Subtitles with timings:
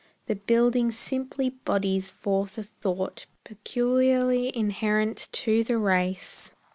[0.25, 6.53] The building simply bodies forth a thought Peculiarly inherent to the race.